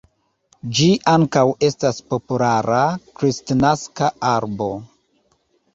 Ĝi 0.77 0.87
ankaŭ 1.11 1.43
estas 1.67 2.01
populara 2.15 2.81
kristnaska 3.21 4.13
arbo. 4.35 4.73